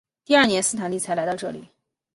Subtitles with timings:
[0.25, 1.69] 第二年斯坦利才来到这里。